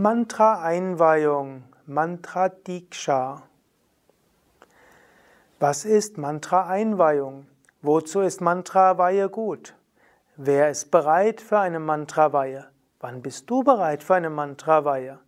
Mantra-Einweihung, 0.00 1.64
Mantra-Diksha. 1.86 3.42
Was 5.58 5.84
ist 5.84 6.18
Mantra-Einweihung? 6.18 7.48
Wozu 7.82 8.20
ist 8.20 8.40
Mantra-Weihe 8.40 9.28
gut? 9.28 9.74
Wer 10.36 10.70
ist 10.70 10.92
bereit 10.92 11.40
für 11.40 11.58
eine 11.58 11.80
Mantra-Weihe? 11.80 12.68
Wann 13.00 13.22
bist 13.22 13.50
du 13.50 13.64
bereit 13.64 14.04
für 14.04 14.14
eine 14.14 14.30
Mantra-Weihe? 14.30 15.18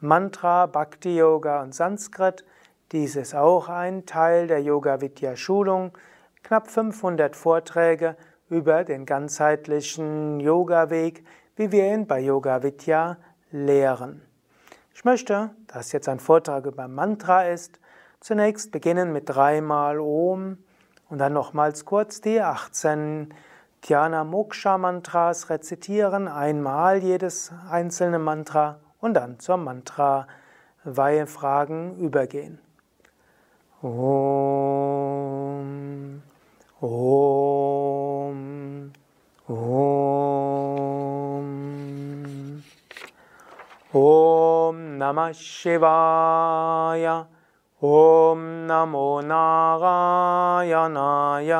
Mantra, 0.00 0.66
Bhakti 0.66 1.16
Yoga 1.16 1.62
und 1.62 1.74
Sanskrit. 1.74 2.44
Dies 2.90 3.14
ist 3.14 3.36
auch 3.36 3.68
ein 3.68 4.04
Teil 4.04 4.48
der 4.48 4.60
Yoga 4.60 5.00
Vidya 5.00 5.36
Schulung. 5.36 5.96
Knapp 6.42 6.68
500 6.68 7.36
Vorträge 7.36 8.16
über 8.50 8.82
den 8.82 9.06
ganzheitlichen 9.06 10.40
Yoga 10.40 10.90
Weg, 10.90 11.24
wie 11.54 11.70
wir 11.70 11.94
ihn 11.94 12.08
bei 12.08 12.18
Yoga 12.18 12.64
Vidya 12.64 13.18
lehren. 13.52 14.22
Ich 14.94 15.04
möchte, 15.04 15.50
dass 15.68 15.92
jetzt 15.92 16.08
ein 16.08 16.20
Vortrag 16.20 16.66
über 16.66 16.88
Mantra 16.88 17.44
ist, 17.44 17.78
zunächst 18.20 18.72
beginnen 18.72 19.12
mit 19.12 19.28
dreimal 19.28 20.00
Om 20.00 20.58
und 21.08 21.18
dann 21.18 21.32
nochmals 21.32 21.84
kurz 21.84 22.20
die 22.20 22.40
18 22.40 23.32
Dhyana 23.84 24.24
Moksha 24.24 24.78
Mantras 24.78 25.50
rezitieren, 25.50 26.28
einmal 26.28 26.98
jedes 26.98 27.52
einzelne 27.68 28.18
Mantra 28.18 28.78
und 29.00 29.14
dann 29.14 29.40
zur 29.40 29.56
Mantra 29.56 30.26
Weihefragen 30.84 31.98
übergehen. 31.98 32.60
Om, 33.82 33.92
ॐ 43.95 44.77
नमः 45.01 45.31
शिवाय 45.41 47.05
ॐ 47.83 48.39
नमो 48.69 49.09
नारायणाय 49.31 51.51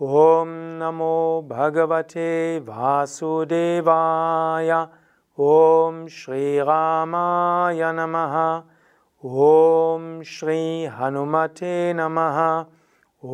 ॐ 0.00 0.52
नमो 0.82 1.16
भगवते 1.50 2.28
वासुदेवाय 2.68 4.70
ॐ 5.48 6.06
श्रीरामाय 6.18 7.82
नमः 7.98 8.36
ॐ 9.46 10.06
श्रीहनुमते 10.32 11.72
नमः 11.96 12.38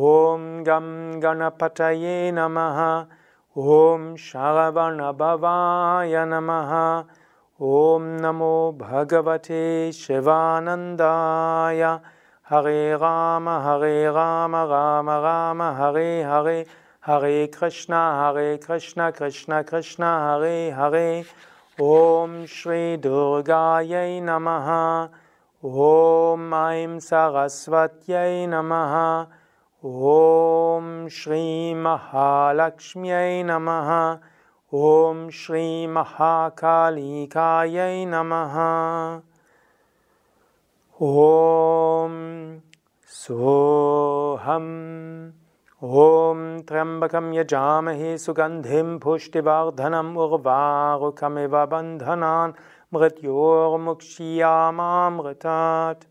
ॐ 0.09 0.43
गं 0.67 0.89
गणपतये 1.23 2.17
नमः 2.39 2.81
ॐ 3.77 4.13
शरवणभवाय 4.25 6.25
नमः 6.33 6.73
ॐ 7.62 8.02
नमो 8.02 8.78
भगवते 8.80 9.92
शिवानन्दाय। 9.92 11.98
हरे 12.50 12.94
राम 12.94 13.48
हरे 13.48 14.10
राम 14.10 14.56
राम 14.56 15.10
राम 15.10 15.62
हरे 15.62 16.22
हरे। 16.22 16.66
हरे 17.06 17.46
कृष्ण 17.46 17.94
हरे 17.94 18.56
कृष्ण 18.56 19.10
कृष्ण 19.10 19.62
कृष्ण 19.62 20.04
हरे 20.04 20.70
हरे। 20.70 21.24
ॐ 21.82 22.44
श्रीदुर्गायै 22.48 24.20
नमः। 24.20 25.08
ॐ 25.64 26.54
ऐं 26.54 26.98
सरस्वत्यै 26.98 28.46
नमः। 28.46 29.26
ॐ 29.86 31.08
श्रीमहालक्ष्म्यै 31.08 33.42
नमः 33.42 34.18
Om 34.72 35.30
Shri 35.30 35.86
Mahakalikayai 35.86 38.06
Namaha. 38.08 39.20
Om 40.98 42.62
Soham. 43.06 44.64
Om 45.82 46.62
Trambakam 46.64 47.34
Yajamahe 47.34 48.16
Sugandhim 48.16 48.98
Pushtivardhanam 48.98 50.16
Urvarukamiva 50.16 51.66
Bandhanan 51.68 52.54
Mrityor 52.94 53.78
Mukshiyamamritat. 53.78 56.06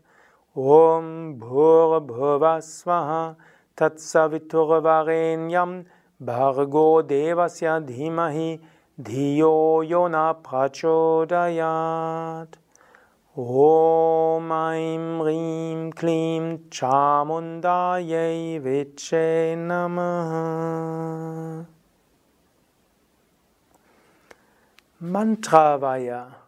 Om 0.54 1.34
Bhur 1.40 2.00
Bhuvasvaha 2.06 3.34
Tatsaviturvarenyam 3.76 5.84
Bhargo 6.24 7.02
Devasya 7.02 7.84
Dhimahi 7.84 8.60
Dhiyo 9.00 9.82
Yona 9.88 10.36
Prachodayat 10.42 12.48
Om 13.36 14.52
Aim 14.52 15.20
Rim 15.20 15.92
Klim 15.92 16.58
Chamundaye 16.70 18.60
Viche 18.60 19.56
Namaha 19.56 21.66
Mantravaya 25.02 26.42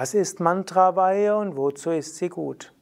was 0.00 0.14
ist 0.14 0.38
Mantraweihe 0.38 1.36
und 1.36 1.56
wozu 1.56 1.90
ist 1.90 2.18
sie 2.18 2.28
gut? 2.28 2.72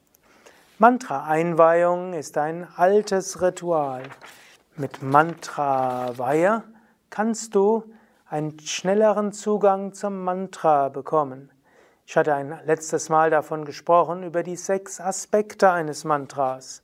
Mantra-Einweihung 0.78 2.12
ist 2.12 2.36
ein 2.36 2.68
altes 2.76 3.40
Ritual. 3.40 4.02
Mit 4.78 5.00
Mantra-Weihe 5.00 6.62
kannst 7.08 7.54
du 7.54 7.84
einen 8.28 8.58
schnelleren 8.60 9.32
Zugang 9.32 9.94
zum 9.94 10.22
Mantra 10.22 10.90
bekommen. 10.90 11.50
Ich 12.04 12.14
hatte 12.14 12.34
ein 12.34 12.60
letztes 12.66 13.08
Mal 13.08 13.30
davon 13.30 13.64
gesprochen, 13.64 14.22
über 14.22 14.42
die 14.42 14.56
sechs 14.56 15.00
Aspekte 15.00 15.70
eines 15.70 16.04
Mantras. 16.04 16.82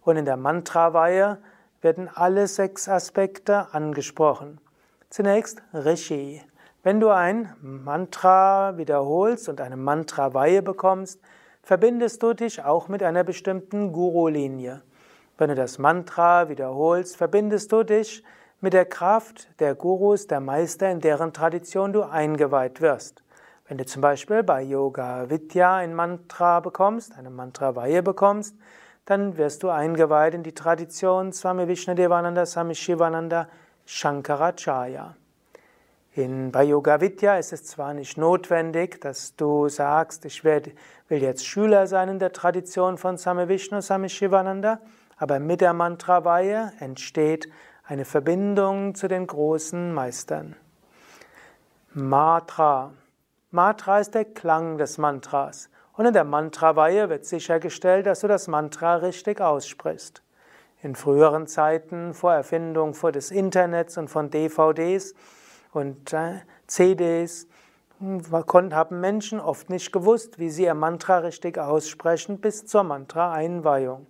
Und 0.00 0.16
in 0.16 0.24
der 0.24 0.38
Mantra-Weihe 0.38 1.36
werden 1.82 2.08
alle 2.14 2.46
sechs 2.46 2.88
Aspekte 2.88 3.74
angesprochen. 3.74 4.58
Zunächst 5.10 5.62
Rishi. 5.74 6.40
Wenn 6.82 6.98
du 6.98 7.10
ein 7.10 7.54
Mantra 7.60 8.78
wiederholst 8.78 9.50
und 9.50 9.60
eine 9.60 9.76
Mantra-Weihe 9.76 10.62
bekommst, 10.62 11.20
verbindest 11.62 12.22
du 12.22 12.32
dich 12.32 12.64
auch 12.64 12.88
mit 12.88 13.02
einer 13.02 13.22
bestimmten 13.22 13.92
Guru-Linie. 13.92 14.80
Wenn 15.36 15.48
du 15.48 15.56
das 15.56 15.78
Mantra 15.78 16.48
wiederholst, 16.48 17.16
verbindest 17.16 17.72
du 17.72 17.82
dich 17.82 18.22
mit 18.60 18.72
der 18.72 18.84
Kraft 18.84 19.48
der 19.58 19.74
Gurus, 19.74 20.28
der 20.28 20.38
Meister, 20.38 20.88
in 20.90 21.00
deren 21.00 21.32
Tradition 21.32 21.92
du 21.92 22.02
eingeweiht 22.02 22.80
wirst. 22.80 23.24
Wenn 23.66 23.76
du 23.76 23.84
zum 23.84 24.00
Beispiel 24.00 24.44
bei 24.44 24.62
Yoga 24.62 25.28
Vidya 25.28 25.76
ein 25.76 25.92
Mantra 25.92 26.60
bekommst, 26.60 27.18
eine 27.18 27.30
Mantra-Weihe 27.30 28.02
bekommst, 28.02 28.54
dann 29.06 29.36
wirst 29.36 29.64
du 29.64 29.70
eingeweiht 29.70 30.34
in 30.34 30.44
die 30.44 30.54
Tradition 30.54 31.32
Swami 31.32 31.66
Vishnadevananda, 31.66 32.46
Swami 32.46 32.76
Shivananda, 32.76 33.48
Shankaracharya. 33.86 35.16
In, 36.12 36.52
bei 36.52 36.62
Yoga 36.62 37.00
Vidya 37.00 37.38
ist 37.38 37.52
es 37.52 37.64
zwar 37.64 37.92
nicht 37.92 38.16
notwendig, 38.16 39.00
dass 39.00 39.34
du 39.34 39.68
sagst, 39.68 40.24
ich 40.26 40.44
will 40.44 40.62
jetzt 41.08 41.44
Schüler 41.44 41.88
sein 41.88 42.08
in 42.08 42.18
der 42.20 42.32
Tradition 42.32 42.98
von 42.98 43.18
Swami 43.18 43.48
Vishnu, 43.48 43.80
Swami 43.80 44.08
Shivananda, 44.08 44.78
aber 45.16 45.38
mit 45.38 45.60
der 45.60 45.72
Mantraweihe 45.72 46.72
entsteht 46.80 47.48
eine 47.84 48.04
Verbindung 48.04 48.94
zu 48.94 49.08
den 49.08 49.26
großen 49.26 49.92
Meistern. 49.92 50.56
Matra. 51.92 52.92
Matra 53.50 54.00
ist 54.00 54.14
der 54.14 54.24
Klang 54.24 54.78
des 54.78 54.98
Mantras. 54.98 55.68
Und 55.96 56.06
in 56.06 56.12
der 56.12 56.24
Mantraweihe 56.24 57.08
wird 57.08 57.24
sichergestellt, 57.24 58.06
dass 58.06 58.20
du 58.20 58.26
das 58.26 58.48
Mantra 58.48 58.96
richtig 58.96 59.40
aussprichst. 59.40 60.22
In 60.82 60.96
früheren 60.96 61.46
Zeiten, 61.46 62.14
vor 62.14 62.34
Erfindung 62.34 62.94
des 63.12 63.30
Internets 63.30 63.96
und 63.96 64.08
von 64.08 64.28
DVDs 64.30 65.14
und 65.72 66.12
äh, 66.12 66.40
CDs, 66.66 67.46
haben 68.00 69.00
Menschen 69.00 69.38
oft 69.38 69.70
nicht 69.70 69.92
gewusst, 69.92 70.38
wie 70.38 70.50
sie 70.50 70.64
ihr 70.64 70.74
Mantra 70.74 71.18
richtig 71.18 71.58
aussprechen 71.58 72.38
bis 72.40 72.66
zur 72.66 72.82
Mantra-Einweihung. 72.82 74.06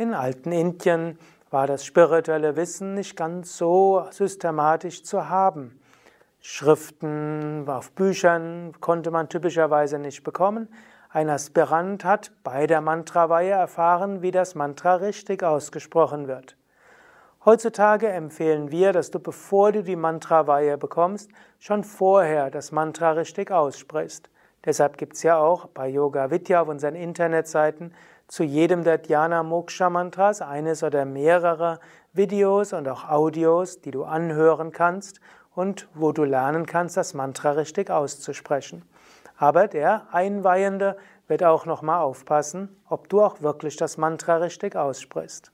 In 0.00 0.14
alten 0.14 0.50
Indien 0.50 1.18
war 1.50 1.66
das 1.66 1.84
spirituelle 1.84 2.56
Wissen 2.56 2.94
nicht 2.94 3.16
ganz 3.16 3.58
so 3.58 4.06
systematisch 4.10 5.04
zu 5.04 5.28
haben. 5.28 5.78
Schriften 6.40 7.68
auf 7.68 7.92
Büchern 7.92 8.72
konnte 8.80 9.10
man 9.10 9.28
typischerweise 9.28 9.98
nicht 9.98 10.24
bekommen. 10.24 10.68
Ein 11.10 11.28
Aspirant 11.28 12.02
hat 12.02 12.32
bei 12.42 12.66
der 12.66 12.80
Mantraweihe 12.80 13.50
erfahren, 13.50 14.22
wie 14.22 14.30
das 14.30 14.54
Mantra 14.54 14.94
richtig 14.94 15.42
ausgesprochen 15.42 16.28
wird. 16.28 16.56
Heutzutage 17.44 18.08
empfehlen 18.08 18.70
wir, 18.70 18.94
dass 18.94 19.10
du, 19.10 19.18
bevor 19.18 19.70
du 19.70 19.82
die 19.82 19.96
Mantraweihe 19.96 20.78
bekommst, 20.78 21.30
schon 21.58 21.84
vorher 21.84 22.50
das 22.50 22.72
Mantra 22.72 23.10
richtig 23.10 23.50
aussprichst. 23.50 24.30
Deshalb 24.64 24.96
gibt 24.96 25.16
es 25.16 25.22
ja 25.22 25.38
auch 25.38 25.66
bei 25.66 25.88
Yoga 25.88 26.30
Vidya 26.30 26.62
auf 26.62 26.68
unseren 26.68 26.94
Internetseiten 26.94 27.92
zu 28.30 28.44
jedem 28.44 28.84
der 28.84 28.98
Dhyana 28.98 29.42
Moksha 29.42 29.90
Mantras 29.90 30.40
eines 30.40 30.84
oder 30.84 31.04
mehrere 31.04 31.80
Videos 32.12 32.72
und 32.72 32.88
auch 32.88 33.08
Audios, 33.08 33.80
die 33.80 33.90
du 33.90 34.04
anhören 34.04 34.70
kannst 34.70 35.20
und 35.52 35.88
wo 35.94 36.12
du 36.12 36.22
lernen 36.22 36.64
kannst, 36.64 36.96
das 36.96 37.12
Mantra 37.12 37.50
richtig 37.52 37.90
auszusprechen. 37.90 38.88
Aber 39.36 39.66
der 39.66 40.06
Einweihende 40.12 40.96
wird 41.26 41.42
auch 41.42 41.66
nochmal 41.66 42.02
aufpassen, 42.02 42.80
ob 42.88 43.08
du 43.08 43.20
auch 43.20 43.42
wirklich 43.42 43.76
das 43.76 43.96
Mantra 43.96 44.36
richtig 44.36 44.76
aussprichst. 44.76 45.50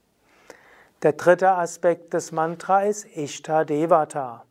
Der 1.02 1.14
dritte 1.14 1.52
Aspekt 1.52 2.12
des 2.12 2.30
Mantra 2.30 2.82
ist 2.82 3.06
Ishta 3.16 3.64
Devata. 3.64 4.45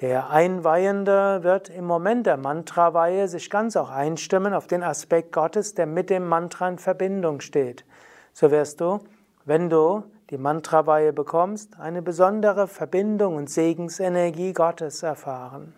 Der 0.00 0.30
Einweihende 0.30 1.42
wird 1.42 1.68
im 1.68 1.84
Moment 1.84 2.26
der 2.26 2.36
Mantraweihe 2.36 3.28
sich 3.28 3.50
ganz 3.50 3.76
auch 3.76 3.90
einstimmen 3.90 4.54
auf 4.54 4.66
den 4.66 4.82
Aspekt 4.82 5.32
Gottes, 5.32 5.74
der 5.74 5.86
mit 5.86 6.10
dem 6.10 6.26
Mantra 6.26 6.68
in 6.68 6.78
Verbindung 6.78 7.40
steht. 7.40 7.84
So 8.32 8.50
wirst 8.50 8.80
du, 8.80 9.00
wenn 9.44 9.70
du 9.70 10.02
die 10.30 10.38
Mantraweihe 10.38 11.12
bekommst, 11.12 11.78
eine 11.78 12.00
besondere 12.00 12.66
Verbindung 12.66 13.36
und 13.36 13.50
Segensenergie 13.50 14.54
Gottes 14.54 15.02
erfahren. 15.02 15.74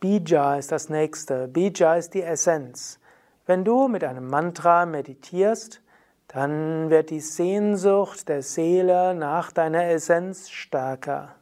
Bija 0.00 0.56
ist 0.56 0.72
das 0.72 0.88
nächste. 0.88 1.48
Bija 1.48 1.96
ist 1.96 2.14
die 2.14 2.22
Essenz. 2.22 2.98
Wenn 3.46 3.64
du 3.64 3.88
mit 3.88 4.04
einem 4.04 4.28
Mantra 4.28 4.86
meditierst, 4.86 5.82
dann 6.28 6.88
wird 6.88 7.10
die 7.10 7.20
Sehnsucht 7.20 8.28
der 8.28 8.42
Seele 8.42 9.14
nach 9.14 9.50
deiner 9.50 9.84
Essenz 9.84 10.50
stärker. 10.50 11.34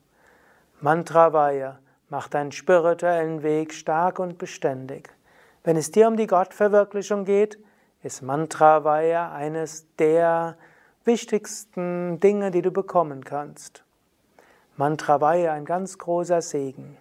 Mantravaya 0.81 1.79
macht 2.11 2.35
deinen 2.35 2.53
spirituellen 2.53 3.43
Weg 3.43 3.73
stark 3.73 4.19
und 4.19 4.37
beständig. 4.37 5.09
Wenn 5.65 5.77
es 5.77 5.91
dir 5.91 6.07
um 6.07 6.17
die 6.17 6.27
Gottverwirklichung 6.27 7.25
geht, 7.25 7.59
ist 8.03 8.23
Mantravaya 8.23 9.33
eines 9.33 9.87
der 9.97 10.57
wichtigsten 11.05 12.21
Dinge, 12.21 12.51
die 12.51 12.63
du 12.63 12.71
bekommen 12.71 13.25
kannst. 13.25 13.85
Mantravaya 14.77 15.55
ein 15.55 15.65
ganz 15.65 15.97
großer 15.97 16.43
Segen. 16.43 16.99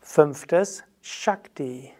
Fünftes, 0.00 0.84
Shakti. 1.02 1.92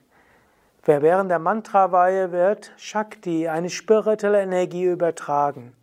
Wer 0.85 1.03
während 1.03 1.31
der 1.31 1.39
Mantraweihe 1.39 2.33
wird 2.33 2.73
Shakti, 2.79 3.49
eine 3.49 3.69
spirituelle 3.69 4.41
Energie 4.41 4.85
übertragen. 4.85 5.75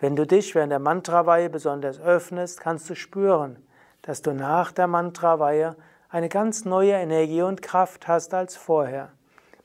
Wenn 0.00 0.16
du 0.16 0.26
dich 0.26 0.56
während 0.56 0.72
der 0.72 0.80
Mantraweihe 0.80 1.48
besonders 1.48 2.00
öffnest, 2.00 2.60
kannst 2.60 2.90
du 2.90 2.96
spüren, 2.96 3.64
dass 4.10 4.22
du 4.22 4.32
nach 4.32 4.72
der 4.72 4.88
Mantraweihe 4.88 5.76
eine 6.08 6.28
ganz 6.28 6.64
neue 6.64 6.94
Energie 6.94 7.42
und 7.42 7.62
Kraft 7.62 8.08
hast 8.08 8.34
als 8.34 8.56
vorher. 8.56 9.10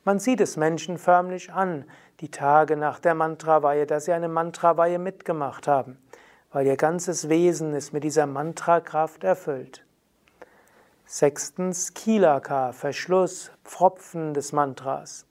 Man 0.03 0.19
sieht 0.19 0.39
es 0.39 0.55
Menschen 0.55 0.99
förmlich 0.99 1.51
an, 1.51 1.85
die 2.19 2.29
Tage 2.29 2.77
nach 2.77 2.99
der 2.99 3.15
Mantraweihe, 3.15 3.87
dass 3.87 4.05
sie 4.05 4.13
eine 4.13 4.27
Mantraweihe 4.27 4.99
mitgemacht 4.99 5.67
haben, 5.67 5.97
weil 6.51 6.67
ihr 6.67 6.77
ganzes 6.77 7.27
Wesen 7.27 7.73
ist 7.73 7.91
mit 7.91 8.03
dieser 8.03 8.27
Mantrakraft 8.27 9.23
erfüllt. 9.23 9.83
Sechstens 11.07 11.95
Kilaka, 11.95 12.71
Verschluss, 12.71 13.51
Pfropfen 13.63 14.35
des 14.35 14.53
Mantras. 14.53 15.25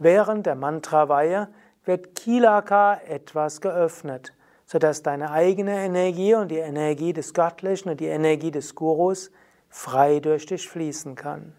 Während 0.00 0.46
der 0.46 0.56
Mantraweihe 0.56 1.46
wird 1.84 2.16
Kilaka 2.16 3.00
etwas 3.06 3.60
geöffnet 3.60 4.32
sodass 4.70 5.02
deine 5.02 5.32
eigene 5.32 5.84
Energie 5.84 6.32
und 6.36 6.46
die 6.46 6.58
Energie 6.58 7.12
des 7.12 7.34
Göttlichen 7.34 7.90
und 7.90 7.98
die 7.98 8.06
Energie 8.06 8.52
des 8.52 8.76
Gurus 8.76 9.32
frei 9.68 10.20
durch 10.20 10.46
dich 10.46 10.68
fließen 10.68 11.16
kann. 11.16 11.54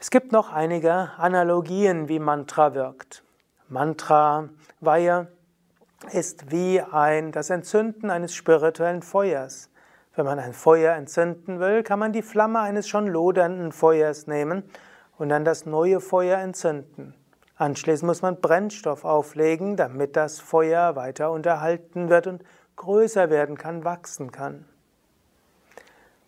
Es 0.00 0.10
gibt 0.10 0.32
noch 0.32 0.50
einige 0.50 1.10
Analogien, 1.18 2.08
wie 2.08 2.18
Mantra 2.18 2.72
wirkt. 2.72 3.22
Mantra-Weihe 3.68 5.28
ist 6.12 6.50
wie 6.50 6.80
ein, 6.80 7.30
das 7.30 7.50
Entzünden 7.50 8.10
eines 8.10 8.34
spirituellen 8.34 9.02
Feuers. 9.02 9.68
Wenn 10.16 10.24
man 10.24 10.38
ein 10.38 10.54
Feuer 10.54 10.94
entzünden 10.94 11.60
will, 11.60 11.82
kann 11.82 11.98
man 11.98 12.14
die 12.14 12.22
Flamme 12.22 12.60
eines 12.60 12.88
schon 12.88 13.06
lodernden 13.06 13.70
Feuers 13.70 14.26
nehmen 14.26 14.62
und 15.18 15.28
dann 15.28 15.44
das 15.44 15.66
neue 15.66 16.00
Feuer 16.00 16.38
entzünden. 16.38 17.14
Anschließend 17.56 18.08
muss 18.08 18.22
man 18.22 18.40
Brennstoff 18.40 19.04
auflegen, 19.04 19.76
damit 19.76 20.16
das 20.16 20.40
Feuer 20.40 20.96
weiter 20.96 21.30
unterhalten 21.30 22.08
wird 22.08 22.26
und 22.26 22.44
größer 22.76 23.30
werden 23.30 23.56
kann, 23.56 23.84
wachsen 23.84 24.32
kann. 24.32 24.64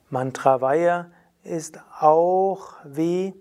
Mantravaya 0.09 1.07
ist 1.43 1.81
auch 2.01 2.75
wie 2.85 3.35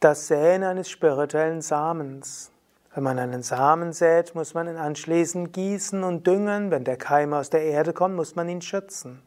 das 0.00 0.28
Säen 0.28 0.62
eines 0.62 0.88
spirituellen 0.88 1.60
Samens. 1.60 2.50
Wenn 2.94 3.04
man 3.04 3.18
einen 3.18 3.42
Samen 3.42 3.92
sät, 3.92 4.34
muss 4.34 4.54
man 4.54 4.66
ihn 4.66 4.78
anschließend 4.78 5.52
gießen 5.52 6.02
und 6.02 6.26
düngen. 6.26 6.70
Wenn 6.70 6.84
der 6.84 6.96
Keim 6.96 7.34
aus 7.34 7.50
der 7.50 7.62
Erde 7.62 7.92
kommt, 7.92 8.16
muss 8.16 8.36
man 8.36 8.48
ihn 8.48 8.62
schützen. 8.62 9.20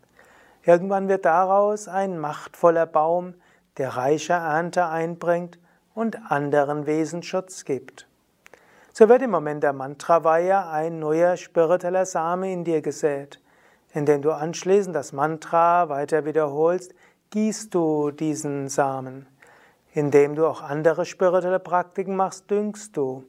Irgendwann 0.64 1.08
wird 1.08 1.26
daraus 1.26 1.88
ein 1.88 2.18
machtvoller 2.18 2.88
Baum, 2.88 3.36
der 3.78 3.96
reiche 3.96 4.34
Ernte 4.34 4.88
einbringt 4.88 5.60
und 6.00 6.32
anderen 6.32 6.86
Wesen 6.86 7.24
Schutz 7.24 7.66
gibt. 7.66 8.08
So 8.94 9.10
wird 9.10 9.22
im 9.22 9.32
Moment 9.32 9.64
der 9.64 9.74
Mantraweihe 9.74 10.66
ein 10.68 10.98
neuer 10.98 11.36
spiritueller 11.36 12.06
Same 12.06 12.54
in 12.54 12.64
dir 12.64 12.82
gesät. 12.82 13.42
Indem 13.94 14.22
du 14.22 14.32
anschließend 14.32 14.96
das 14.96 15.12
Mantra 15.12 15.90
weiter 15.90 16.24
wiederholst, 16.24 16.94
gießt 17.32 17.76
du 17.76 18.12
diesen 18.12 18.70
Samen. 18.70 19.28
Indem 19.94 20.36
du 20.36 20.48
auch 20.48 20.62
andere 20.62 21.06
spirituelle 21.06 21.60
Praktiken 21.60 22.16
machst, 22.16 22.50
düngst 22.50 22.96
du. 22.96 23.26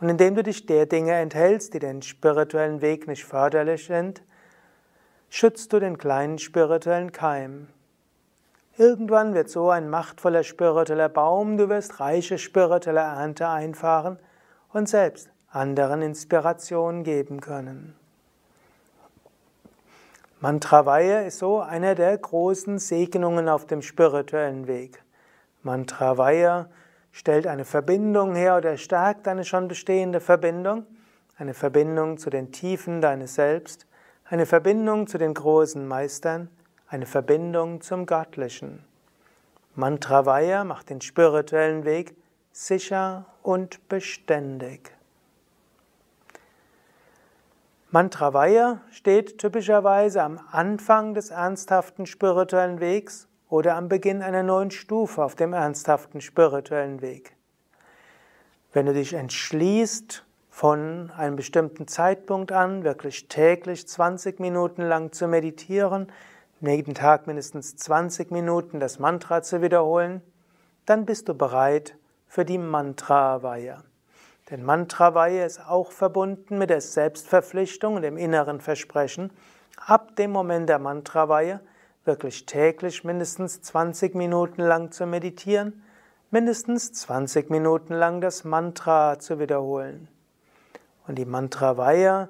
Und 0.00 0.08
indem 0.08 0.36
du 0.36 0.44
dich 0.44 0.66
der 0.66 0.86
Dinge 0.86 1.14
enthältst, 1.14 1.74
die 1.74 1.80
den 1.80 2.00
spirituellen 2.00 2.80
Weg 2.80 3.08
nicht 3.08 3.24
förderlich 3.24 3.86
sind, 3.86 4.22
schützt 5.30 5.72
du 5.72 5.80
den 5.80 5.98
kleinen 5.98 6.38
spirituellen 6.38 7.10
Keim. 7.10 7.66
Irgendwann 8.76 9.34
wird 9.34 9.50
so 9.50 9.70
ein 9.70 9.88
machtvoller 9.88 10.42
spiritueller 10.42 11.08
Baum, 11.08 11.56
du 11.56 11.68
wirst 11.68 12.00
reiche 12.00 12.38
spirituelle 12.38 13.00
Ernte 13.00 13.48
einfahren 13.48 14.18
und 14.72 14.88
selbst 14.88 15.30
anderen 15.48 16.02
Inspiration 16.02 17.04
geben 17.04 17.40
können. 17.40 17.94
Mantraweihe 20.40 21.24
ist 21.24 21.38
so 21.38 21.60
einer 21.60 21.94
der 21.94 22.18
großen 22.18 22.80
Segnungen 22.80 23.48
auf 23.48 23.64
dem 23.66 23.80
spirituellen 23.80 24.66
Weg. 24.66 25.02
Mantraweihe 25.62 26.68
stellt 27.12 27.46
eine 27.46 27.64
Verbindung 27.64 28.34
her 28.34 28.56
oder 28.56 28.76
stärkt 28.76 29.28
eine 29.28 29.44
schon 29.44 29.68
bestehende 29.68 30.18
Verbindung, 30.18 30.84
eine 31.38 31.54
Verbindung 31.54 32.18
zu 32.18 32.28
den 32.28 32.50
Tiefen 32.50 33.00
deines 33.00 33.36
Selbst, 33.36 33.86
eine 34.24 34.46
Verbindung 34.46 35.06
zu 35.06 35.16
den 35.16 35.32
großen 35.32 35.86
Meistern, 35.86 36.48
eine 36.94 37.06
Verbindung 37.06 37.80
zum 37.80 38.06
Göttlichen. 38.06 38.84
Mantravaya 39.74 40.62
macht 40.62 40.90
den 40.90 41.00
spirituellen 41.00 41.84
Weg 41.84 42.14
sicher 42.52 43.26
und 43.42 43.88
beständig. 43.88 44.92
Mantravaya 47.90 48.80
steht 48.92 49.38
typischerweise 49.38 50.22
am 50.22 50.38
Anfang 50.52 51.14
des 51.14 51.30
ernsthaften 51.30 52.06
spirituellen 52.06 52.78
Wegs 52.78 53.26
oder 53.48 53.74
am 53.74 53.88
Beginn 53.88 54.22
einer 54.22 54.44
neuen 54.44 54.70
Stufe 54.70 55.24
auf 55.24 55.34
dem 55.34 55.52
ernsthaften 55.52 56.20
spirituellen 56.20 57.02
Weg. 57.02 57.36
Wenn 58.72 58.86
du 58.86 58.92
dich 58.94 59.14
entschließt, 59.14 60.24
von 60.48 61.10
einem 61.16 61.34
bestimmten 61.34 61.88
Zeitpunkt 61.88 62.52
an 62.52 62.84
wirklich 62.84 63.26
täglich 63.26 63.88
20 63.88 64.38
Minuten 64.38 64.82
lang 64.82 65.10
zu 65.10 65.26
meditieren, 65.26 66.06
jeden 66.60 66.94
Tag 66.94 67.26
mindestens 67.26 67.76
20 67.76 68.30
Minuten 68.30 68.80
das 68.80 68.98
Mantra 68.98 69.42
zu 69.42 69.62
wiederholen, 69.62 70.22
dann 70.86 71.06
bist 71.06 71.28
du 71.28 71.34
bereit 71.34 71.96
für 72.26 72.44
die 72.44 72.58
Mantra-Weihe. 72.58 73.82
Denn 74.50 74.62
Mantra-Weihe 74.62 75.44
ist 75.44 75.60
auch 75.60 75.92
verbunden 75.92 76.58
mit 76.58 76.70
der 76.70 76.80
Selbstverpflichtung 76.80 77.96
und 77.96 78.02
dem 78.02 78.16
inneren 78.16 78.60
Versprechen, 78.60 79.30
ab 79.76 80.16
dem 80.16 80.30
Moment 80.32 80.68
der 80.68 80.78
Mantra-Weihe 80.78 81.60
wirklich 82.04 82.44
täglich 82.44 83.04
mindestens 83.04 83.62
20 83.62 84.14
Minuten 84.14 84.60
lang 84.60 84.92
zu 84.92 85.06
meditieren, 85.06 85.82
mindestens 86.30 86.92
20 86.92 87.50
Minuten 87.50 87.94
lang 87.94 88.20
das 88.20 88.44
Mantra 88.44 89.18
zu 89.18 89.38
wiederholen. 89.38 90.08
Und 91.06 91.16
die 91.16 91.24
Mantra-Weihe 91.24 92.28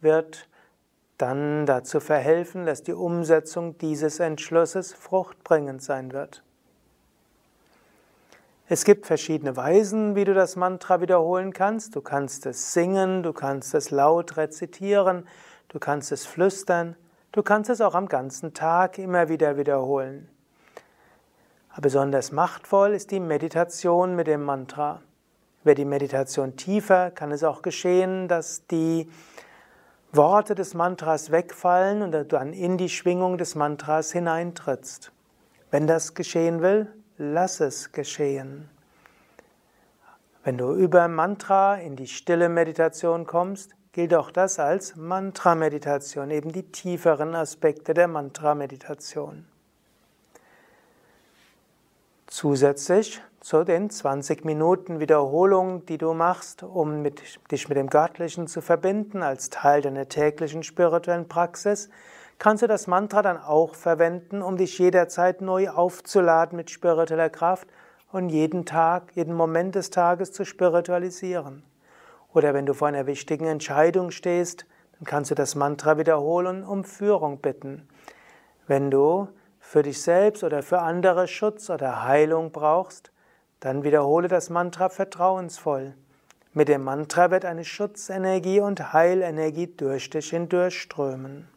wird 0.00 0.48
dann 1.18 1.66
dazu 1.66 2.00
verhelfen, 2.00 2.66
dass 2.66 2.82
die 2.82 2.92
Umsetzung 2.92 3.78
dieses 3.78 4.20
Entschlusses 4.20 4.92
fruchtbringend 4.92 5.82
sein 5.82 6.12
wird. 6.12 6.42
Es 8.68 8.84
gibt 8.84 9.06
verschiedene 9.06 9.56
Weisen, 9.56 10.16
wie 10.16 10.24
du 10.24 10.34
das 10.34 10.56
Mantra 10.56 11.00
wiederholen 11.00 11.52
kannst. 11.52 11.94
Du 11.94 12.00
kannst 12.00 12.46
es 12.46 12.72
singen, 12.72 13.22
du 13.22 13.32
kannst 13.32 13.74
es 13.74 13.92
laut 13.92 14.36
rezitieren, 14.36 15.26
du 15.68 15.78
kannst 15.78 16.10
es 16.10 16.26
flüstern, 16.26 16.96
du 17.30 17.44
kannst 17.44 17.70
es 17.70 17.80
auch 17.80 17.94
am 17.94 18.08
ganzen 18.08 18.54
Tag 18.54 18.98
immer 18.98 19.28
wieder 19.28 19.56
wiederholen. 19.56 20.28
Besonders 21.80 22.32
machtvoll 22.32 22.92
ist 22.92 23.10
die 23.10 23.20
Meditation 23.20 24.16
mit 24.16 24.26
dem 24.26 24.42
Mantra. 24.42 25.02
Wird 25.62 25.78
die 25.78 25.84
Meditation 25.84 26.56
tiefer, 26.56 27.10
kann 27.10 27.30
es 27.30 27.44
auch 27.44 27.62
geschehen, 27.62 28.28
dass 28.28 28.66
die 28.66 29.08
Worte 30.16 30.54
des 30.54 30.74
Mantras 30.74 31.30
wegfallen 31.30 32.02
und 32.02 32.32
dann 32.32 32.52
in 32.52 32.78
die 32.78 32.88
Schwingung 32.88 33.38
des 33.38 33.54
Mantras 33.54 34.12
hineintrittst. 34.12 35.12
Wenn 35.70 35.86
das 35.86 36.14
geschehen 36.14 36.62
will, 36.62 36.92
lass 37.18 37.60
es 37.60 37.92
geschehen. 37.92 38.68
Wenn 40.44 40.58
du 40.58 40.74
über 40.74 41.08
Mantra 41.08 41.76
in 41.76 41.96
die 41.96 42.06
stille 42.06 42.48
Meditation 42.48 43.26
kommst, 43.26 43.74
gilt 43.92 44.14
auch 44.14 44.30
das 44.30 44.58
als 44.58 44.94
Mantra-Meditation, 44.94 46.30
eben 46.30 46.52
die 46.52 46.70
tieferen 46.70 47.34
Aspekte 47.34 47.94
der 47.94 48.08
Mantra-Meditation. 48.08 49.46
Zusätzlich 52.26 53.22
zu 53.46 53.62
den 53.62 53.90
20 53.90 54.44
Minuten 54.44 54.98
Wiederholung, 54.98 55.86
die 55.86 55.98
du 55.98 56.14
machst, 56.14 56.64
um 56.64 57.00
mit, 57.00 57.22
dich 57.52 57.68
mit 57.68 57.78
dem 57.78 57.88
Göttlichen 57.88 58.48
zu 58.48 58.60
verbinden, 58.60 59.22
als 59.22 59.50
Teil 59.50 59.82
deiner 59.82 60.08
täglichen 60.08 60.64
spirituellen 60.64 61.28
Praxis, 61.28 61.88
kannst 62.40 62.64
du 62.64 62.66
das 62.66 62.88
Mantra 62.88 63.22
dann 63.22 63.40
auch 63.40 63.76
verwenden, 63.76 64.42
um 64.42 64.56
dich 64.56 64.76
jederzeit 64.80 65.42
neu 65.42 65.68
aufzuladen 65.68 66.56
mit 66.56 66.70
spiritueller 66.70 67.30
Kraft 67.30 67.68
und 68.10 68.30
jeden 68.30 68.66
Tag, 68.66 69.12
jeden 69.14 69.36
Moment 69.36 69.76
des 69.76 69.90
Tages 69.90 70.32
zu 70.32 70.44
spiritualisieren. 70.44 71.62
Oder 72.34 72.52
wenn 72.52 72.66
du 72.66 72.74
vor 72.74 72.88
einer 72.88 73.06
wichtigen 73.06 73.46
Entscheidung 73.46 74.10
stehst, 74.10 74.66
dann 74.98 75.04
kannst 75.04 75.30
du 75.30 75.36
das 75.36 75.54
Mantra 75.54 75.98
wiederholen 75.98 76.64
um 76.64 76.82
Führung 76.82 77.38
bitten. 77.38 77.86
Wenn 78.66 78.90
du 78.90 79.28
für 79.60 79.84
dich 79.84 80.02
selbst 80.02 80.42
oder 80.42 80.64
für 80.64 80.80
andere 80.80 81.28
Schutz 81.28 81.70
oder 81.70 82.02
Heilung 82.02 82.50
brauchst, 82.50 83.12
dann 83.60 83.84
wiederhole 83.84 84.28
das 84.28 84.50
Mantra 84.50 84.88
vertrauensvoll. 84.88 85.94
Mit 86.52 86.68
dem 86.68 86.84
Mantra 86.84 87.30
wird 87.30 87.44
eine 87.44 87.64
Schutzenergie 87.64 88.60
und 88.60 88.92
Heilenergie 88.92 89.66
durch 89.66 90.08
dich 90.10 90.30
hindurchströmen. 90.30 91.48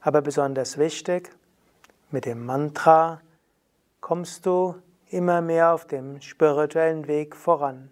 Aber 0.00 0.22
besonders 0.22 0.78
wichtig, 0.78 1.30
mit 2.10 2.24
dem 2.24 2.44
Mantra 2.44 3.20
kommst 4.00 4.46
du 4.46 4.74
immer 5.10 5.40
mehr 5.40 5.72
auf 5.74 5.86
dem 5.86 6.20
spirituellen 6.20 7.06
Weg 7.06 7.36
voran. 7.36 7.90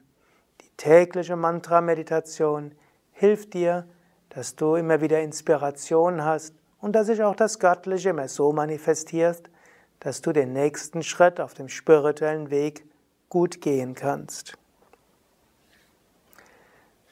Die 0.61 0.71
tägliche 0.77 1.37
Mantra-Meditation 1.37 2.73
hilft 3.13 3.55
dir, 3.55 3.87
dass 4.31 4.57
du 4.57 4.75
immer 4.75 5.01
wieder 5.01 5.21
Inspiration 5.21 6.25
hast 6.25 6.55
und 6.81 6.93
dass 6.93 7.07
sich 7.07 7.23
auch 7.23 7.37
das 7.37 7.59
Göttliche 7.59 8.11
immer 8.11 8.29
so 8.29 8.53
manifestiert, 8.53 9.51
dass 10.01 10.21
du 10.23 10.33
den 10.33 10.53
nächsten 10.53 11.03
Schritt 11.03 11.41
auf 11.41 11.55
dem 11.55 11.69
spirituellen 11.69 12.51
Weg 12.51 12.85
gut 13.29 13.61
gehen 13.61 13.95
kannst. 13.95 14.57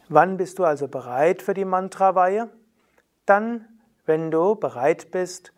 Wann 0.09 0.37
bist 0.37 0.59
du 0.59 0.65
also 0.65 0.87
bereit 0.87 1.43
für 1.43 1.55
die 1.55 1.65
Mantraweihe? 1.65 2.51
Dann, 3.27 3.65
wenn 4.07 4.31
du 4.31 4.55
bereit 4.55 5.11
bist, 5.11 5.53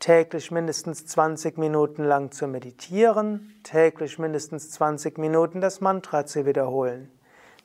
täglich 0.00 0.50
mindestens 0.50 1.06
20 1.06 1.58
Minuten 1.58 2.04
lang 2.04 2.30
zu 2.30 2.46
meditieren, 2.46 3.54
täglich 3.62 4.18
mindestens 4.18 4.70
20 4.70 5.18
Minuten 5.18 5.60
das 5.60 5.80
Mantra 5.80 6.26
zu 6.26 6.46
wiederholen. 6.46 7.10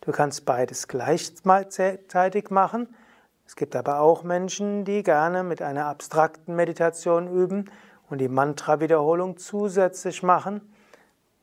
Du 0.01 0.11
kannst 0.11 0.45
beides 0.45 0.87
gleichzeitig 0.87 2.49
machen. 2.49 2.93
Es 3.47 3.55
gibt 3.55 3.75
aber 3.75 3.99
auch 3.99 4.23
Menschen, 4.23 4.85
die 4.85 5.03
gerne 5.03 5.43
mit 5.43 5.61
einer 5.61 5.85
abstrakten 5.85 6.55
Meditation 6.55 7.33
üben 7.33 7.69
und 8.09 8.19
die 8.19 8.27
Mantra-Wiederholung 8.27 9.37
zusätzlich 9.37 10.23
machen, 10.23 10.61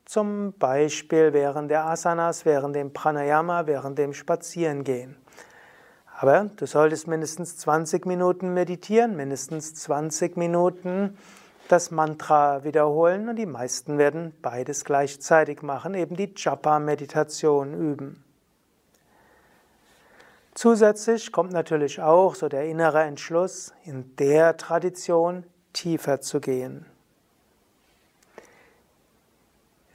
zum 0.05 0.53
Beispiel 0.53 1.33
während 1.33 1.71
der 1.71 1.85
Asanas, 1.85 2.45
während 2.45 2.75
dem 2.75 2.93
Pranayama, 2.93 3.65
während 3.67 3.97
dem 3.97 4.13
Spazierengehen. 4.13 5.17
Aber 6.19 6.49
du 6.55 6.65
solltest 6.65 7.07
mindestens 7.07 7.57
20 7.57 8.05
Minuten 8.05 8.53
meditieren, 8.53 9.15
mindestens 9.15 9.75
20 9.75 10.37
Minuten 10.37 11.17
das 11.67 11.91
Mantra 11.91 12.63
wiederholen 12.63 13.29
und 13.29 13.37
die 13.37 13.45
meisten 13.45 13.97
werden 13.97 14.33
beides 14.41 14.85
gleichzeitig 14.85 15.61
machen, 15.61 15.95
eben 15.95 16.15
die 16.15 16.33
Japa-Meditation 16.35 17.73
üben. 17.73 18.23
Zusätzlich 20.53 21.31
kommt 21.31 21.51
natürlich 21.51 21.99
auch 21.99 22.35
so 22.35 22.47
der 22.47 22.65
innere 22.65 23.01
Entschluss, 23.01 23.73
in 23.85 24.15
der 24.17 24.55
Tradition 24.55 25.45
tiefer 25.73 26.21
zu 26.21 26.39
gehen. 26.39 26.85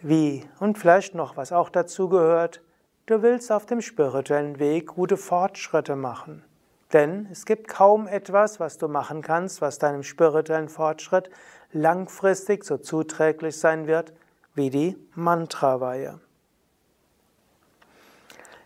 Wie? 0.01 0.45
Und 0.61 0.79
vielleicht 0.79 1.15
noch, 1.15 1.37
was 1.37 1.53
auch 1.53 1.71
dazu 1.71 2.09
gehört, 2.09 2.63
du 3.07 3.23
willst 3.23 3.51
auf 3.51 3.67
dem 3.67 3.81
spirituellen 3.81 4.59
Weg 4.59 4.89
gute 4.89 5.17
Fortschritte 5.17 5.97
machen. 5.97 6.45
Denn 6.93 7.29
es 7.31 7.45
gibt 7.45 7.69
kaum 7.69 8.07
etwas, 8.07 8.61
was 8.61 8.79
du 8.79 8.89
machen 8.89 9.23
kannst, 9.23 9.61
was 9.61 9.79
deinem 9.79 10.03
spirituellen 10.03 10.69
Fortschritt 10.69 11.31
langfristig 11.73 12.65
so 12.65 12.79
zuträglich 12.79 13.59
sein 13.59 13.87
wird 13.87 14.13
wie 14.55 14.71
die 14.71 14.97
Mantraweihe. 15.15 16.21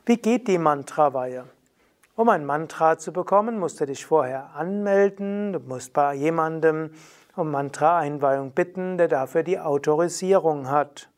Wie 0.07 0.17
geht 0.17 0.49
die 0.49 0.59
Mantraweihe? 0.59 1.45
Um 2.15 2.29
ein 2.29 2.45
Mantra 2.45 2.99
zu 2.99 3.11
bekommen, 3.11 3.59
musst 3.59 3.81
du 3.81 3.87
dich 3.87 4.05
vorher 4.05 4.51
anmelden, 4.55 5.55
du 5.55 5.61
musst 5.61 5.95
bei 5.95 6.13
jemandem 6.13 6.91
um 7.37 7.51
Mantra-Einweihung 7.51 8.51
bitten, 8.51 8.99
der 8.99 9.09
dafür 9.09 9.43
die 9.43 9.59
Autorisierung 9.59 10.69
hat. 10.69 11.09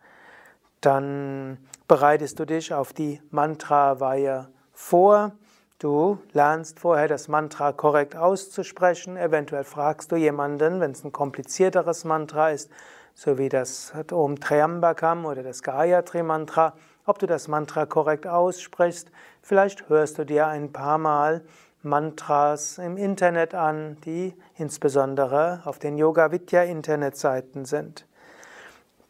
Dann 0.80 1.58
bereitest 1.88 2.38
du 2.38 2.44
dich 2.44 2.72
auf 2.72 2.92
die 2.92 3.20
Mantra-Weihe 3.32 4.48
vor. 4.72 5.32
Du 5.80 6.18
lernst 6.32 6.78
vorher 6.78 7.08
das 7.08 7.26
Mantra 7.26 7.72
korrekt 7.72 8.14
auszusprechen. 8.14 9.16
Eventuell 9.16 9.64
fragst 9.64 10.12
du 10.12 10.16
jemanden, 10.16 10.78
wenn 10.78 10.92
es 10.92 11.02
ein 11.02 11.10
komplizierteres 11.10 12.04
Mantra 12.04 12.50
ist, 12.50 12.70
so 13.14 13.36
wie 13.36 13.48
das 13.48 13.92
Om 14.12 14.38
Triambakam 14.38 15.26
oder 15.26 15.42
das 15.42 15.64
Gayatri 15.64 16.22
Mantra, 16.22 16.74
ob 17.06 17.18
du 17.18 17.26
das 17.26 17.48
Mantra 17.48 17.86
korrekt 17.86 18.26
aussprichst. 18.26 19.10
Vielleicht 19.42 19.88
hörst 19.88 20.18
du 20.18 20.24
dir 20.24 20.46
ein 20.46 20.72
paar 20.72 20.98
Mal 20.98 21.42
Mantras 21.82 22.78
im 22.78 22.96
Internet 22.96 23.54
an, 23.54 23.98
die 24.04 24.34
insbesondere 24.56 25.60
auf 25.64 25.78
den 25.78 25.98
Yoga 25.98 26.32
Vidya 26.32 26.62
Internetseiten 26.62 27.66
sind. 27.66 28.06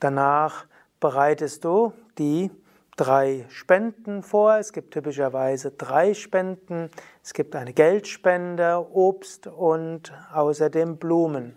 Danach 0.00 0.66
bereitest 0.98 1.64
du 1.64 1.92
die 2.18 2.50
drei 2.96 3.46
Spenden 3.48 4.22
vor. 4.22 4.56
Es 4.56 4.72
gibt 4.72 4.92
typischerweise 4.92 5.70
drei 5.70 6.14
Spenden. 6.14 6.90
Es 7.22 7.32
gibt 7.32 7.54
eine 7.56 7.72
Geldspende, 7.72 8.86
Obst 8.92 9.46
und 9.46 10.12
außerdem 10.32 10.96
Blumen. 10.96 11.56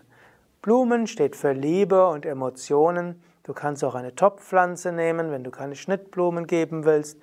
Blumen 0.62 1.06
steht 1.06 1.36
für 1.36 1.52
Liebe 1.52 2.06
und 2.08 2.26
Emotionen. 2.26 3.22
Du 3.48 3.54
kannst 3.54 3.82
auch 3.82 3.94
eine 3.94 4.14
Topfpflanze 4.14 4.92
nehmen, 4.92 5.30
wenn 5.30 5.42
du 5.42 5.50
keine 5.50 5.74
Schnittblumen 5.74 6.46
geben 6.46 6.84
willst. 6.84 7.18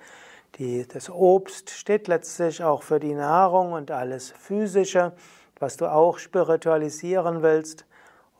Die, 0.56 0.84
das 0.84 1.08
Obst 1.08 1.70
steht 1.70 2.08
letztlich 2.08 2.64
auch 2.64 2.82
für 2.82 2.98
die 2.98 3.14
Nahrung 3.14 3.74
und 3.74 3.92
alles 3.92 4.32
Physische, 4.32 5.12
was 5.60 5.76
du 5.76 5.86
auch 5.86 6.18
spiritualisieren 6.18 7.42
willst. 7.42 7.86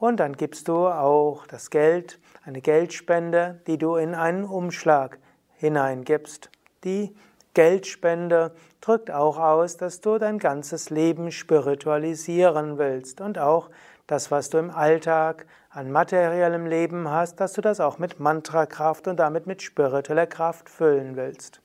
Und 0.00 0.18
dann 0.18 0.32
gibst 0.32 0.66
du 0.66 0.88
auch 0.88 1.46
das 1.46 1.70
Geld, 1.70 2.18
eine 2.44 2.60
Geldspende, 2.60 3.60
die 3.68 3.78
du 3.78 3.94
in 3.94 4.16
einen 4.16 4.46
Umschlag 4.46 5.20
hineingibst. 5.54 6.50
Die 6.82 7.14
Geldspende 7.54 8.50
drückt 8.80 9.12
auch 9.12 9.38
aus, 9.38 9.76
dass 9.76 10.00
du 10.00 10.18
dein 10.18 10.40
ganzes 10.40 10.90
Leben 10.90 11.30
spiritualisieren 11.30 12.78
willst 12.78 13.20
und 13.20 13.38
auch 13.38 13.70
das, 14.06 14.30
was 14.30 14.50
du 14.50 14.58
im 14.58 14.70
Alltag 14.70 15.46
an 15.70 15.90
materiellem 15.90 16.66
Leben 16.66 17.10
hast, 17.10 17.40
dass 17.40 17.52
du 17.54 17.60
das 17.60 17.80
auch 17.80 17.98
mit 17.98 18.20
Mantrakraft 18.20 19.08
und 19.08 19.18
damit 19.18 19.46
mit 19.46 19.62
spiritueller 19.62 20.26
Kraft 20.26 20.70
füllen 20.70 21.16
willst. 21.16 21.60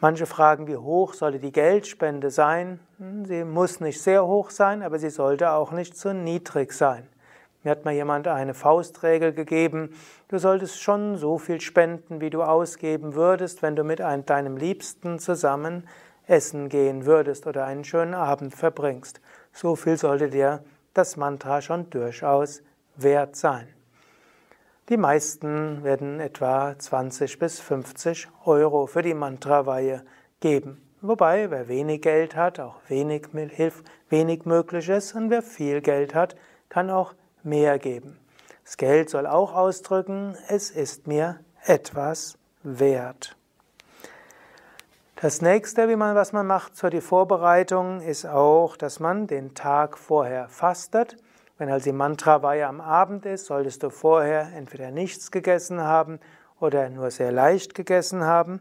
Manche 0.00 0.26
fragen, 0.26 0.68
wie 0.68 0.76
hoch 0.76 1.12
sollte 1.12 1.40
die 1.40 1.50
Geldspende 1.50 2.30
sein? 2.30 2.78
Sie 3.24 3.42
muss 3.42 3.80
nicht 3.80 4.00
sehr 4.00 4.24
hoch 4.24 4.50
sein, 4.50 4.82
aber 4.82 5.00
sie 5.00 5.10
sollte 5.10 5.50
auch 5.50 5.72
nicht 5.72 5.96
zu 5.96 6.14
niedrig 6.14 6.72
sein. 6.72 7.08
Mir 7.64 7.72
hat 7.72 7.84
mal 7.84 7.92
jemand 7.92 8.28
eine 8.28 8.54
Faustregel 8.54 9.32
gegeben, 9.32 9.92
du 10.28 10.38
solltest 10.38 10.80
schon 10.80 11.16
so 11.16 11.38
viel 11.38 11.60
spenden, 11.60 12.20
wie 12.20 12.30
du 12.30 12.44
ausgeben 12.44 13.16
würdest, 13.16 13.62
wenn 13.62 13.74
du 13.74 13.82
mit 13.82 13.98
deinem 13.98 14.56
Liebsten 14.56 15.18
zusammen 15.18 15.88
essen 16.28 16.68
gehen 16.68 17.04
würdest 17.04 17.48
oder 17.48 17.64
einen 17.64 17.82
schönen 17.82 18.14
Abend 18.14 18.54
verbringst. 18.54 19.20
So 19.52 19.74
viel 19.74 19.96
sollte 19.96 20.30
dir 20.30 20.62
das 20.98 21.16
Mantra 21.16 21.62
schon 21.62 21.88
durchaus 21.90 22.62
wert 22.96 23.36
sein. 23.36 23.68
Die 24.88 24.96
meisten 24.96 25.84
werden 25.84 26.18
etwa 26.18 26.76
20 26.76 27.38
bis 27.38 27.60
50 27.60 28.28
Euro 28.44 28.86
für 28.86 29.02
die 29.02 29.14
Mantraweihe 29.14 30.04
geben. 30.40 30.82
Wobei, 31.00 31.50
wer 31.50 31.68
wenig 31.68 32.02
Geld 32.02 32.34
hat, 32.34 32.58
auch 32.58 32.80
wenig, 32.88 33.28
hilf, 33.32 33.84
wenig 34.08 34.44
möglich 34.44 34.88
ist 34.88 35.14
und 35.14 35.30
wer 35.30 35.42
viel 35.42 35.80
Geld 35.80 36.14
hat, 36.14 36.34
kann 36.68 36.90
auch 36.90 37.14
mehr 37.44 37.78
geben. 37.78 38.18
Das 38.64 38.76
Geld 38.76 39.08
soll 39.08 39.26
auch 39.26 39.54
ausdrücken, 39.54 40.36
es 40.48 40.70
ist 40.70 41.06
mir 41.06 41.38
etwas 41.64 42.36
wert. 42.62 43.37
Das 45.20 45.42
nächste, 45.42 45.88
wie 45.88 45.96
man, 45.96 46.14
was 46.14 46.32
man 46.32 46.46
macht 46.46 46.76
zur 46.76 46.90
die 46.90 47.00
Vorbereitung, 47.00 48.00
ist 48.00 48.24
auch, 48.24 48.76
dass 48.76 49.00
man 49.00 49.26
den 49.26 49.52
Tag 49.52 49.98
vorher 49.98 50.48
fastet. 50.48 51.16
Wenn 51.56 51.68
also 51.68 51.90
die 51.90 51.96
Mantra-Weihe 51.96 52.64
am 52.64 52.80
Abend 52.80 53.26
ist, 53.26 53.46
solltest 53.46 53.82
du 53.82 53.90
vorher 53.90 54.52
entweder 54.54 54.92
nichts 54.92 55.32
gegessen 55.32 55.82
haben 55.82 56.20
oder 56.60 56.88
nur 56.88 57.10
sehr 57.10 57.32
leicht 57.32 57.74
gegessen 57.74 58.22
haben. 58.22 58.60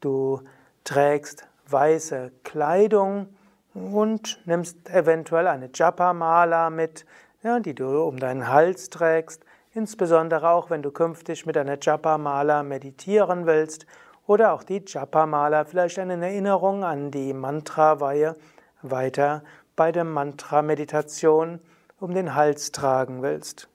Du 0.00 0.42
trägst 0.84 1.48
weiße 1.70 2.30
Kleidung 2.44 3.34
und 3.72 4.46
nimmst 4.46 4.90
eventuell 4.90 5.46
eine 5.46 5.70
Japa-Mala 5.72 6.68
mit, 6.68 7.06
ja, 7.42 7.58
die 7.58 7.74
du 7.74 8.02
um 8.02 8.18
deinen 8.18 8.50
Hals 8.50 8.90
trägst, 8.90 9.46
insbesondere 9.72 10.50
auch 10.50 10.68
wenn 10.68 10.82
du 10.82 10.90
künftig 10.90 11.46
mit 11.46 11.56
einer 11.56 11.78
Japa-Mala 11.80 12.64
meditieren 12.64 13.46
willst 13.46 13.86
oder 14.26 14.52
auch 14.52 14.62
die 14.62 14.82
Japa-Mala, 14.84 15.64
vielleicht 15.64 15.98
eine 15.98 16.14
Erinnerung 16.24 16.84
an 16.84 17.10
die 17.10 17.32
Mantra-Weihe 17.32 18.36
weiter 18.82 19.42
bei 19.76 19.92
der 19.92 20.04
Mantra-Meditation 20.04 21.60
um 22.00 22.14
den 22.14 22.34
Hals 22.34 22.72
tragen 22.72 23.22
willst. 23.22 23.68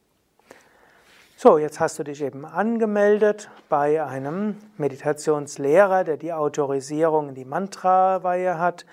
So, 1.38 1.58
jetzt 1.58 1.80
hast 1.80 1.98
du 1.98 2.04
dich 2.04 2.22
eben 2.22 2.46
angemeldet 2.46 3.50
bei 3.68 4.04
einem 4.04 4.58
Meditationslehrer, 4.78 6.04
der 6.04 6.18
die 6.18 6.34
Autorisierung 6.34 7.30
in 7.30 7.36
die 7.36 7.46
Mantra-Weihe 7.46 8.60
hat. 8.60 8.86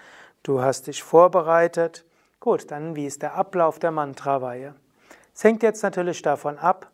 Du 0.42 0.62
hast 0.62 0.86
dich 0.86 1.02
vorbereitet. 1.02 2.06
Gut, 2.40 2.70
dann 2.70 2.96
wie 2.96 3.04
ist 3.04 3.20
der 3.20 3.34
Ablauf 3.34 3.78
der 3.78 3.90
Mantra-Weihe? 3.90 4.74
Es 5.34 5.44
hängt 5.44 5.62
jetzt 5.62 5.82
natürlich 5.82 6.22
davon 6.22 6.56
ab, 6.56 6.90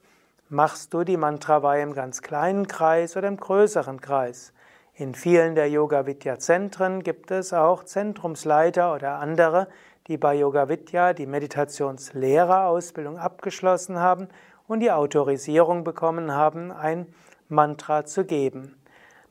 machst 0.55 0.95
du 0.95 1.03
die 1.03 1.17
Mantra-Weihe 1.17 1.83
im 1.83 1.95
ganz 1.95 2.23
kleinen 2.23 2.69
Kreis 2.69 3.17
oder 3.17 3.27
im 3.27 3.37
größeren 3.37 4.01
Kreis. 4.01 4.53
In 4.95 5.17
vielen 5.17 5.57
der 5.57 5.69
Yoga 5.69 6.07
Vidya 6.07 6.39
Zentren 6.39 7.03
gibt 7.03 7.33
es 7.33 7.53
auch 7.53 7.83
Zentrumsleiter 7.83 8.95
oder 8.95 9.17
andere, 9.17 9.67
die 10.07 10.17
bei 10.17 10.37
Yoga 10.37 10.69
Vidya 10.69 11.13
die 11.13 11.27
Meditationslehrerausbildung 11.27 13.19
abgeschlossen 13.19 13.99
haben 13.99 14.29
und 14.69 14.79
die 14.79 14.93
Autorisierung 14.93 15.83
bekommen 15.83 16.31
haben, 16.31 16.71
ein 16.71 17.09
Mantra 17.49 18.05
zu 18.05 18.25
geben. 18.25 18.77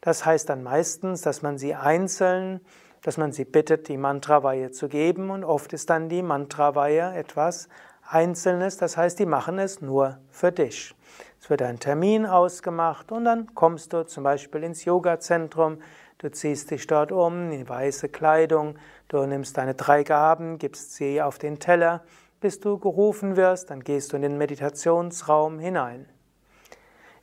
Das 0.01 0.25
heißt 0.25 0.49
dann 0.49 0.61
meistens, 0.61 1.21
dass 1.21 1.41
man 1.41 1.57
sie 1.57 1.73
einzeln, 1.73 2.59
dass 3.01 3.15
man 3.15 3.31
sie 3.31 3.45
bittet, 3.45 3.87
die 3.87 3.97
Mantraweihe 3.97 4.71
zu 4.71 4.89
geben 4.89 5.29
und 5.29 5.45
oft 5.45 5.71
ist 5.71 5.89
dann 5.89 6.09
die 6.09 6.21
Mantraweihe 6.21 7.15
etwas 7.15 7.69
Einzelnes, 8.07 8.77
das 8.77 8.97
heißt, 8.97 9.17
die 9.19 9.25
machen 9.25 9.59
es 9.59 9.81
nur 9.81 10.19
für 10.29 10.51
dich. 10.51 10.95
Es 11.39 11.49
wird 11.49 11.61
ein 11.61 11.79
Termin 11.79 12.25
ausgemacht 12.25 13.11
und 13.11 13.25
dann 13.25 13.53
kommst 13.53 13.93
du 13.93 14.05
zum 14.05 14.23
Beispiel 14.23 14.63
ins 14.63 14.85
Yoga-Zentrum, 14.85 15.79
du 16.19 16.31
ziehst 16.31 16.71
dich 16.71 16.87
dort 16.87 17.11
um 17.11 17.51
in 17.51 17.67
weiße 17.67 18.09
Kleidung, 18.09 18.75
du 19.07 19.25
nimmst 19.25 19.57
deine 19.57 19.75
drei 19.75 20.03
Gaben, 20.03 20.57
gibst 20.57 20.93
sie 20.93 21.21
auf 21.21 21.37
den 21.37 21.59
Teller, 21.59 22.03
bis 22.39 22.59
du 22.59 22.77
gerufen 22.77 23.35
wirst, 23.35 23.69
dann 23.69 23.83
gehst 23.83 24.11
du 24.11 24.15
in 24.17 24.21
den 24.21 24.37
Meditationsraum 24.37 25.59
hinein. 25.59 26.07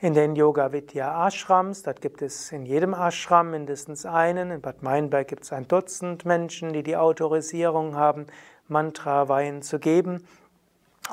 In 0.03 0.15
den 0.15 0.35
Yoga 0.35 0.73
Vidya 0.73 1.27
Ashrams, 1.27 1.83
dort 1.83 2.01
gibt 2.01 2.23
es 2.23 2.53
in 2.53 2.65
jedem 2.65 2.95
Ashram 2.95 3.51
mindestens 3.51 4.07
einen. 4.07 4.51
In 4.51 4.63
Bad 4.63 4.83
Meinberg 4.83 5.29
gibt 5.29 5.45
es 5.45 5.53
ein 5.53 5.69
Dutzend 5.69 6.25
Menschen, 6.25 6.73
die 6.73 6.83
die 6.83 6.97
Autorisierung 6.97 7.97
haben, 7.97 8.27
Mantra-Weihen 8.69 9.61
zu 9.61 9.79
geben. 9.79 10.27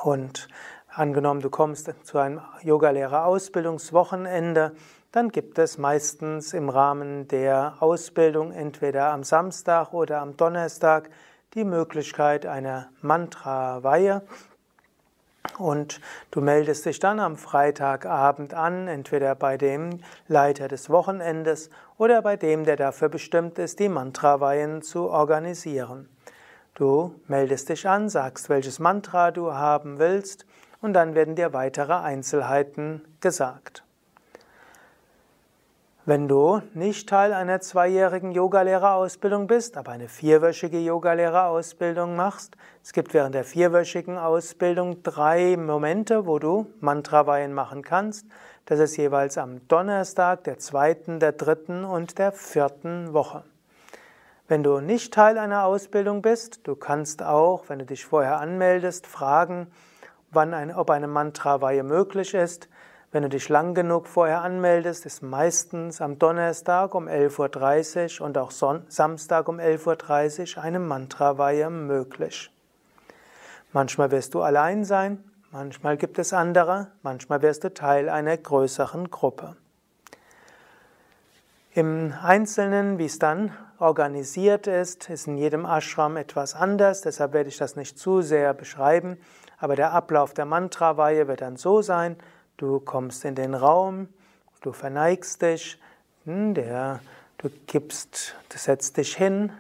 Und 0.04 0.48
Angenommen, 0.98 1.42
du 1.42 1.50
kommst 1.52 1.94
zu 2.06 2.18
einem 2.18 2.42
Yogalehrerausbildungswochenende, 2.64 4.72
dann 5.12 5.30
gibt 5.30 5.60
es 5.60 5.78
meistens 5.78 6.54
im 6.54 6.70
Rahmen 6.70 7.28
der 7.28 7.76
Ausbildung 7.82 8.52
entweder 8.52 9.12
am 9.12 9.24
Samstag 9.24 9.94
oder 9.94 10.22
am 10.22 10.36
Donnerstag 10.38 11.12
die 11.54 11.66
Möglichkeit 11.66 12.48
einer 12.48 12.90
Mantra-Weihe. 13.04 14.24
Und 15.60 16.02
du 16.32 16.42
meldest 16.42 16.88
dich 16.88 16.98
dann 16.98 17.20
am 17.20 17.38
Freitagabend 17.38 18.56
an, 18.56 18.88
entweder 18.88 19.36
bei 19.36 19.56
dem 19.56 20.00
Leiter 20.28 20.68
des 20.68 20.90
Wochenendes 20.90 21.70
oder 22.00 22.24
bei 22.24 22.38
dem, 22.38 22.66
der 22.66 22.76
dafür 22.76 23.10
bestimmt 23.10 23.60
ist, 23.60 23.80
die 23.80 23.90
Mantra-Weihen 23.90 24.82
zu 24.82 25.12
organisieren. 25.12 26.10
Du 26.78 27.16
meldest 27.28 27.70
dich 27.70 27.90
an, 27.90 28.08
sagst, 28.08 28.50
welches 28.50 28.78
Mantra 28.78 29.32
du 29.32 29.52
haben 29.52 29.98
willst 29.98 30.46
und 30.80 30.94
dann 30.94 31.16
werden 31.16 31.36
dir 31.36 31.52
weitere 31.52 31.94
Einzelheiten 31.94 33.02
gesagt. 33.20 33.84
Wenn 36.06 36.28
du 36.28 36.62
nicht 36.76 37.10
Teil 37.10 37.34
einer 37.34 37.62
zweijährigen 37.62 38.32
Yogalehrerausbildung 38.32 39.48
bist, 39.48 39.76
aber 39.76 39.92
eine 39.92 40.08
vierwöchige 40.08 40.78
Yogalehrerausbildung 40.78 42.16
machst, 42.16 42.56
es 42.84 42.94
gibt 42.94 43.16
während 43.16 43.34
der 43.34 43.44
vierwöchigen 43.44 44.20
Ausbildung 44.20 45.02
drei 45.02 45.58
Momente, 45.58 46.28
wo 46.28 46.38
du 46.38 46.68
Mantraweihen 46.80 47.56
machen 47.56 47.82
kannst. 47.82 48.28
Das 48.66 48.80
ist 48.80 48.98
jeweils 48.98 49.40
am 49.40 49.68
Donnerstag, 49.68 50.44
der 50.44 50.60
zweiten, 50.60 51.20
der 51.20 51.32
dritten 51.32 51.84
und 51.86 52.20
der 52.20 52.32
vierten 52.32 53.14
Woche. 53.14 53.44
Wenn 54.50 54.64
du 54.64 54.80
nicht 54.80 55.14
Teil 55.14 55.38
einer 55.38 55.66
Ausbildung 55.66 56.22
bist, 56.22 56.62
du 56.64 56.76
kannst 56.76 57.22
auch, 57.22 57.66
wenn 57.68 57.80
du 57.80 57.86
dich 57.86 58.06
vorher 58.06 58.40
anmeldest, 58.40 59.06
fragen, 59.06 59.68
wann 60.32 60.54
ein, 60.54 60.74
ob 60.74 60.90
eine 60.90 61.08
Mantraweihe 61.08 61.84
möglich 61.84 62.34
ist. 62.34 62.70
Wenn 63.12 63.24
du 63.24 63.30
dich 63.30 63.50
lang 63.50 63.74
genug 63.74 64.08
vorher 64.08 64.42
anmeldest, 64.42 65.06
ist 65.06 65.22
meistens 65.22 66.00
am 66.00 66.18
Donnerstag 66.18 66.96
um 66.96 67.10
11.30 67.10 68.22
Uhr 68.22 68.26
und 68.26 68.38
auch 68.38 68.52
Son 68.52 68.86
Samstag 68.88 69.50
um 69.50 69.60
11.30 69.60 70.56
Uhr 70.56 70.64
eine 70.64 70.80
Mantraweihe 70.80 71.70
möglich. 71.70 72.50
Manchmal 73.74 74.12
wirst 74.12 74.34
du 74.34 74.42
allein 74.42 74.86
sein, 74.86 75.22
manchmal 75.52 75.98
gibt 75.98 76.20
es 76.20 76.32
andere, 76.32 76.88
manchmal 77.02 77.42
wirst 77.42 77.66
du 77.66 77.74
Teil 77.74 78.08
einer 78.08 78.38
größeren 78.38 79.12
Gruppe. 79.12 79.58
Im 81.74 82.14
Einzelnen, 82.24 82.98
wie 82.98 83.06
es 83.06 83.20
dann 83.20 83.52
organisiert 83.80 84.68
ist, 84.68 85.10
ist 85.10 85.28
in 85.28 85.38
jedem 85.38 85.66
Ashram 85.66 86.18
etwas 86.18 86.56
anders, 86.56 87.02
deshalb 87.02 87.34
werde 87.34 87.50
ich 87.50 87.58
das 87.58 87.76
nicht 87.76 87.98
zu 88.00 88.22
sehr 88.22 88.54
beschreiben. 88.54 89.18
Aber 89.58 89.76
der 89.76 89.92
Ablauf 89.92 90.34
der 90.34 90.46
Mantraweihe 90.46 91.28
wird 91.28 91.42
dann 91.42 91.58
so 91.58 91.82
sein, 91.82 92.16
du 92.58 92.80
kommst 92.80 93.26
in 93.26 93.36
den 93.36 93.54
Raum, 93.54 94.08
du 94.62 94.72
verneigst 94.72 95.42
dich, 95.42 95.80
hm, 96.26 96.54
der, 96.54 97.00
du 97.38 97.50
gibst, 97.68 98.36
du 98.50 98.58
setzt 98.58 98.98
dich 98.98 99.16
hin, 99.16 99.52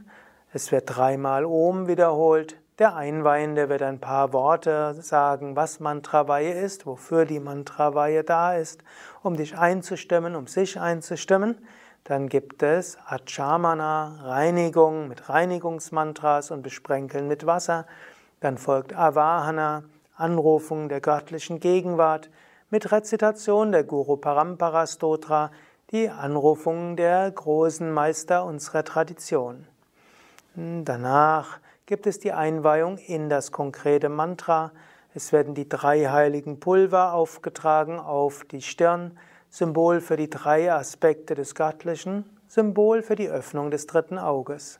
es 0.53 0.71
wird 0.71 0.95
dreimal 0.95 1.45
Om 1.45 1.87
wiederholt, 1.87 2.57
der 2.79 2.95
Einweihende 2.95 3.69
wird 3.69 3.81
ein 3.81 3.99
paar 3.99 4.33
Worte 4.33 4.93
sagen, 5.01 5.55
was 5.55 5.79
Mantraweihe 5.79 6.53
ist, 6.53 6.85
wofür 6.85 7.25
die 7.25 7.39
Mantraweihe 7.39 8.23
da 8.23 8.55
ist, 8.55 8.83
um 9.23 9.35
dich 9.35 9.57
einzustimmen, 9.57 10.35
um 10.35 10.45
sich 10.45 10.79
einzustimmen. 10.79 11.57
Dann 12.07 12.29
gibt 12.29 12.63
es 12.63 12.97
Achamana, 13.05 14.19
Reinigung 14.23 15.09
mit 15.09 15.27
Reinigungsmantras 15.27 16.51
und 16.51 16.61
Besprenkeln 16.61 17.27
mit 17.27 17.45
Wasser. 17.45 17.85
Dann 18.39 18.57
folgt 18.57 18.95
Avahana, 18.95 19.83
Anrufung 20.15 20.87
der 20.87 21.01
göttlichen 21.01 21.59
Gegenwart, 21.59 22.29
mit 22.69 22.93
Rezitation 22.93 23.73
der 23.73 23.83
Guru 23.83 24.15
Parampara 24.15 24.87
Stotra, 24.87 25.51
die 25.91 26.09
Anrufung 26.09 26.95
der 26.95 27.29
großen 27.29 27.91
Meister 27.91 28.45
unserer 28.45 28.85
Tradition. 28.85 29.67
Danach 30.55 31.59
gibt 31.87 32.07
es 32.07 32.19
die 32.19 32.31
Einweihung 32.31 32.99
in 32.99 33.27
das 33.27 33.51
konkrete 33.51 34.07
Mantra. 34.07 34.71
Es 35.13 35.33
werden 35.33 35.55
die 35.55 35.67
drei 35.67 36.05
heiligen 36.05 36.61
Pulver 36.61 37.11
aufgetragen 37.11 37.99
auf 37.99 38.45
die 38.45 38.61
Stirn, 38.61 39.17
Symbol 39.49 40.01
für 40.01 40.17
die 40.17 40.29
drei 40.29 40.71
Aspekte 40.71 41.35
des 41.35 41.55
Göttlichen, 41.55 42.25
Symbol 42.47 43.01
für 43.01 43.15
die 43.15 43.29
Öffnung 43.29 43.71
des 43.71 43.87
dritten 43.87 44.17
Auges. 44.17 44.79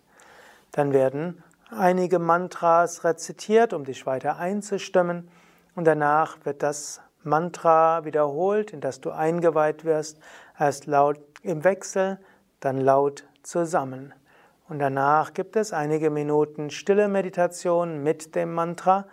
Dann 0.72 0.94
werden 0.94 1.44
einige 1.70 2.20
Mantras 2.20 3.04
rezitiert, 3.04 3.74
um 3.74 3.84
dich 3.84 4.06
weiter 4.06 4.38
einzustimmen. 4.38 5.30
Und 5.76 5.86
danach 5.86 6.38
wird 6.44 6.64
das 6.64 7.02
Mantra 7.24 8.06
wiederholt, 8.06 8.72
in 8.72 8.82
das 8.82 9.02
du 9.02 9.12
eingeweiht 9.12 9.86
wirst, 9.86 10.20
erst 10.58 10.86
laut 10.86 11.20
im 11.42 11.64
Wechsel, 11.64 12.20
dann 12.60 12.80
laut 12.82 13.28
zusammen. 13.44 14.14
und 14.70 14.80
danach 14.80 15.34
gibt 15.34 15.56
es 15.56 15.72
einige 15.72 16.10
Minuten 16.10 16.70
stille 16.70 17.08
Meditation 17.08 18.04
mit 18.04 18.36
dem 18.36 18.54
Mantra 18.54 19.06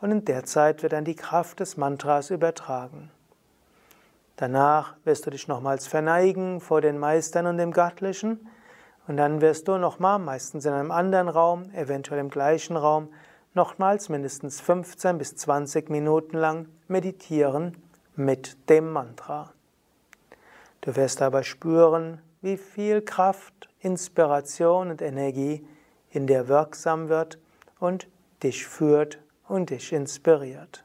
und 0.00 0.10
in 0.10 0.24
der 0.24 0.44
Zeit 0.44 0.82
wird 0.82 0.94
dann 0.94 1.04
die 1.04 1.16
Kraft 1.16 1.60
des 1.60 1.76
Mantras 1.76 2.30
übertragen. 2.30 3.10
Danach 4.36 4.96
wirst 5.04 5.26
du 5.26 5.30
dich 5.30 5.48
nochmals 5.48 5.86
verneigen 5.86 6.60
vor 6.60 6.80
den 6.80 6.98
Meistern 6.98 7.46
und 7.46 7.58
dem 7.58 7.72
Göttlichen 7.72 8.48
und 9.06 9.16
dann 9.16 9.40
wirst 9.40 9.68
du 9.68 9.78
nochmal, 9.78 10.18
meistens 10.18 10.64
in 10.64 10.72
einem 10.72 10.90
anderen 10.90 11.28
Raum, 11.28 11.70
eventuell 11.74 12.20
im 12.20 12.30
gleichen 12.30 12.76
Raum, 12.76 13.08
nochmals 13.54 14.08
mindestens 14.08 14.60
15 14.60 15.18
bis 15.18 15.36
20 15.36 15.90
Minuten 15.90 16.36
lang 16.38 16.68
meditieren 16.88 17.76
mit 18.14 18.56
dem 18.68 18.90
Mantra. 18.90 19.52
Du 20.80 20.96
wirst 20.96 21.22
aber 21.22 21.42
spüren, 21.42 22.20
wie 22.40 22.56
viel 22.56 23.02
Kraft, 23.02 23.68
Inspiration 23.80 24.90
und 24.90 25.02
Energie 25.02 25.66
in 26.10 26.26
dir 26.26 26.48
wirksam 26.48 27.08
wird 27.08 27.38
und 27.78 28.08
dich 28.42 28.66
führt 28.66 29.18
und 29.48 29.70
dich 29.70 29.92
inspiriert. 29.92 30.84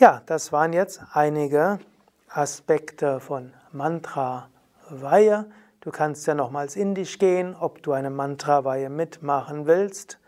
Ja, 0.00 0.22
das 0.26 0.52
waren 0.52 0.72
jetzt 0.72 1.00
einige 1.12 1.80
Aspekte 2.28 3.18
von 3.18 3.52
Mantra-Weihe. 3.72 5.50
Du 5.80 5.90
kannst 5.90 6.24
ja 6.28 6.36
nochmals 6.36 6.76
in 6.76 6.94
dich 6.94 7.18
gehen, 7.18 7.56
ob 7.58 7.82
du 7.82 7.90
eine 7.90 8.08
Mantra-Weihe 8.08 8.90
mitmachen 8.90 9.66
willst. 9.66 10.20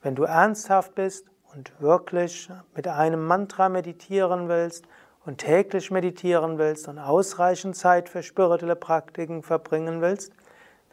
Wenn 0.00 0.14
du 0.14 0.22
ernsthaft 0.22 0.94
bist 0.94 1.26
und 1.52 1.78
wirklich 1.78 2.48
mit 2.74 2.88
einem 2.88 3.26
Mantra 3.26 3.68
meditieren 3.68 4.48
willst 4.48 4.86
und 5.26 5.36
täglich 5.36 5.90
meditieren 5.90 6.56
willst 6.56 6.88
und 6.88 6.98
ausreichend 6.98 7.76
Zeit 7.76 8.08
für 8.08 8.22
spirituelle 8.22 8.76
Praktiken 8.76 9.42
verbringen 9.42 10.00
willst, 10.00 10.32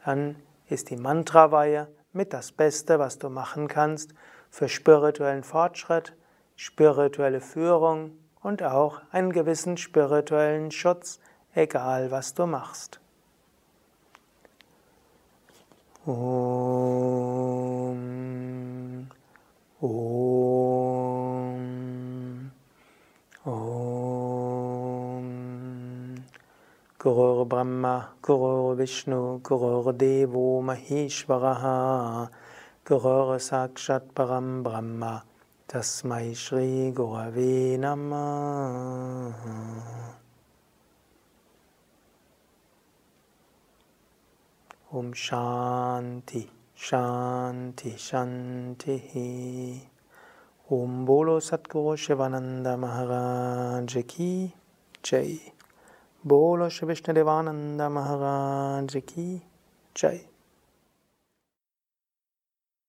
dann 0.03 0.36
ist 0.67 0.89
die 0.89 0.97
Mantra-Weihe 0.97 1.88
mit 2.12 2.34
das 2.34 2.51
Beste, 2.51 2.99
was 2.99 3.17
du 3.17 3.29
machen 3.29 3.69
kannst 3.69 4.13
für 4.49 4.67
spirituellen 4.67 5.45
Fortschritt, 5.45 6.17
spirituelle 6.60 7.39
Führung 7.39 8.12
und 8.41 8.62
auch 8.63 9.00
einen 9.12 9.32
gewissen 9.32 9.78
spirituellen 9.78 10.72
Schutz, 10.72 11.22
egal 11.56 12.12
was 12.12 12.34
du 12.34 12.45
machst. 12.48 13.00
Om, 16.06 16.19
Om, 19.80 20.02
Om. 23.45 23.76
Gurur 26.98 27.45
Brahma, 27.48 28.10
Gurur 28.22 28.78
Vishnu, 28.78 29.39
Gurur 29.39 29.93
Devo 29.93 30.62
Maheshwaraha, 30.62 32.30
Gurur 32.84 33.39
Sakshat 33.39 34.13
Param 34.13 34.62
Brahma, 34.62 35.24
Tasmai 35.69 36.36
Shri 36.36 36.91
Gurave 36.91 37.77
Namah. 37.77 39.36
Om 44.91 45.13
Shanti, 45.13 46.49
Shanti, 46.75 47.93
Shanti. 47.93 49.79
Om 50.71 51.05
Bolo 51.05 51.39
Satguru 51.39 51.95
Shivananda 51.95 52.75
Maharaj 52.75 53.95
Ki 54.08 54.51
Jai. 55.03 55.39
Bolo 56.23 56.67
Shri 56.69 56.88
Vishnu 56.88 57.23
Maharaj 57.91 58.95
Ki 59.05 59.39
Jai. 59.93 60.29